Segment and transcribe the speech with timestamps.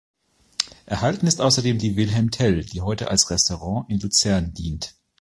[0.87, 4.95] Erhalten ist ausserdem die "Wilhelm Tell", die heute als Restaurant in Luzern dient.